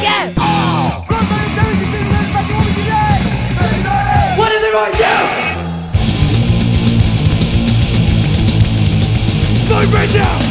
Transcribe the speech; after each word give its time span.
Oh. 0.00 1.04
What 4.38 4.52
is 4.52 4.62
it 4.64 4.72
with 4.74 5.00
you? 5.00 5.48
Right 9.92 10.14
now! 10.14 10.47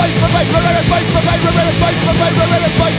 fight 0.00 0.14
for 0.16 0.28
right, 0.32 0.48
fight 0.48 0.48
for 0.48 0.62
right, 0.64 0.86
fight 0.88 1.06
for 1.12 1.20
fight 1.20 1.40
for 1.40 2.14
fight 2.16 2.34
for 2.34 2.46
fight 2.46 2.74
for. 2.78 2.89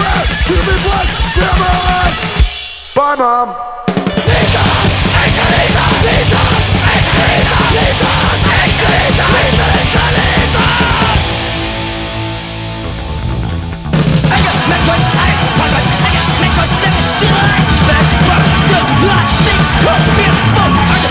Where 0.00 0.24
to 0.48 0.56
be 0.64 0.74
blind, 0.80 1.10
never 1.36 1.68
alive 1.76 2.16
Bye 2.96 3.16
mom 3.20 3.48
Lisa, 4.24 4.64
Escalita, 5.20 5.84
Lisa, 6.08 6.40
Escalita, 6.88 7.58
Lisa, 7.76 8.10
Escalita, 8.64 9.26
Lisa, 9.36 9.66
Escalita 9.80 10.64
I 14.24 14.38
got 14.40 14.56
Metroid, 14.70 15.04
I 15.04 15.28
got 15.36 15.52
Metroid, 15.60 15.84
I 16.00 16.16
got 16.16 16.28
Metroid, 16.40 16.72
let 16.80 16.92
me 16.96 17.04
do 17.20 17.28
it 17.28 17.60
Metroid, 17.92 18.48
still 18.64 18.88
not, 19.04 19.28
think, 19.44 19.62
could 19.84 20.04
be 20.16 20.24
a 20.24 21.09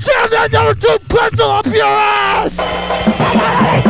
Jam 0.00 0.30
that 0.30 0.52
number 0.52 0.74
two 0.74 0.98
pencil 1.08 1.46
up 1.46 1.66
your 1.66 1.84
ass! 1.84 3.89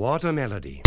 What 0.00 0.24
a 0.24 0.32
melody. 0.32 0.80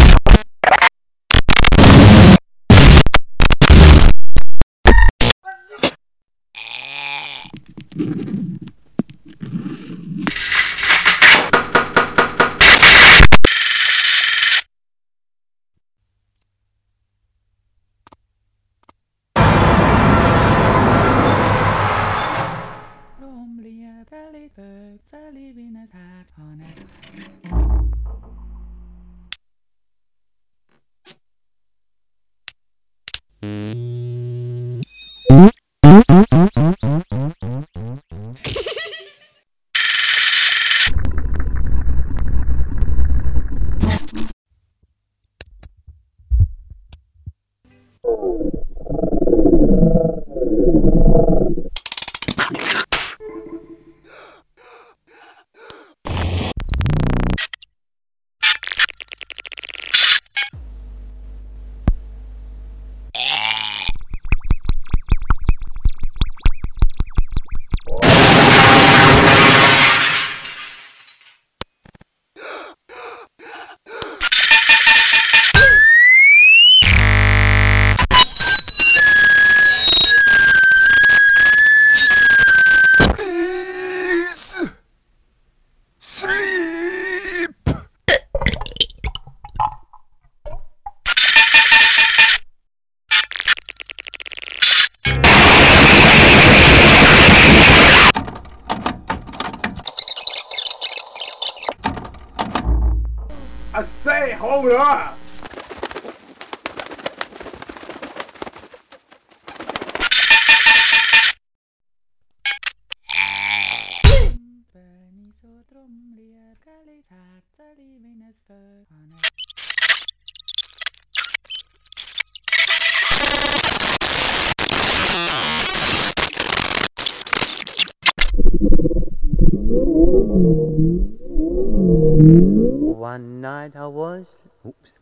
One 132.74 133.40
night 133.40 133.76
I 133.76 133.86
was. 133.86 134.38
Oops. 134.66 134.94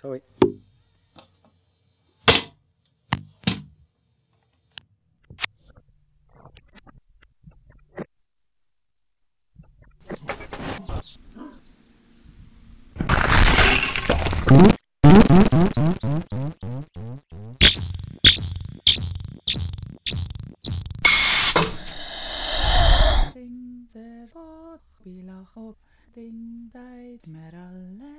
Sorry. 0.00 0.22
Sing 23.34 23.86
the 23.92 24.28
fort, 24.32 24.80
we 25.04 25.22
ding 26.18 26.68
tijd 26.72 27.26
met 27.26 27.52
alle. 27.52 28.18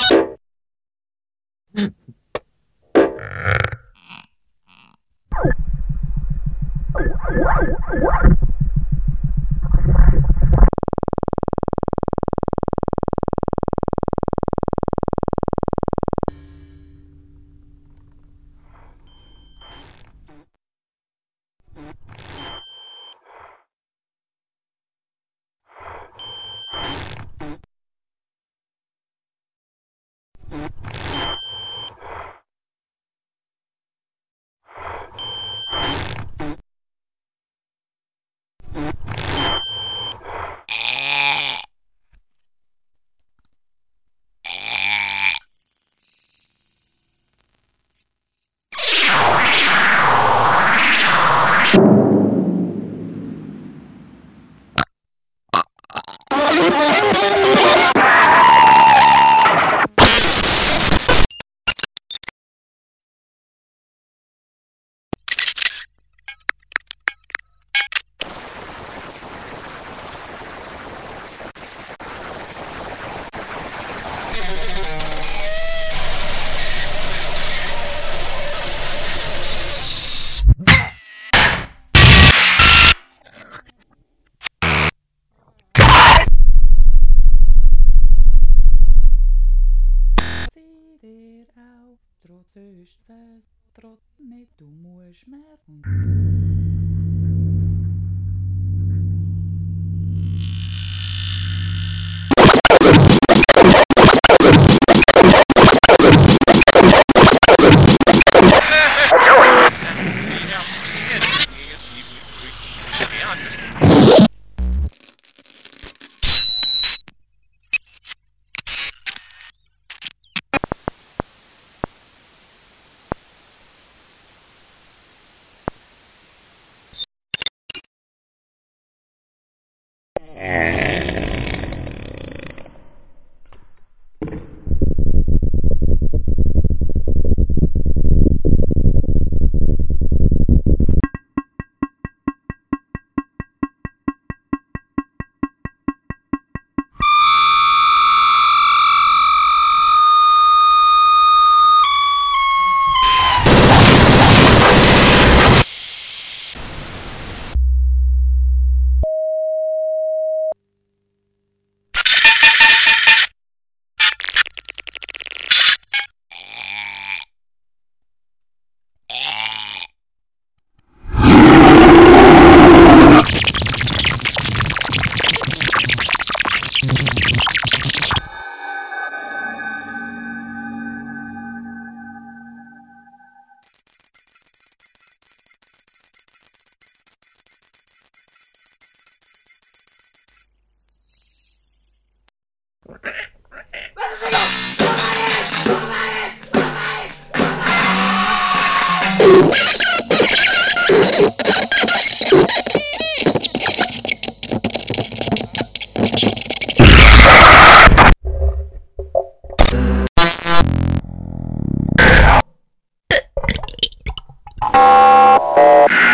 Oh. 215.53 216.10